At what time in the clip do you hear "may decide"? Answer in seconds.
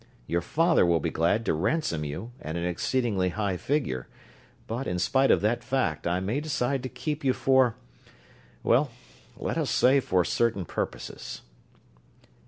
6.19-6.81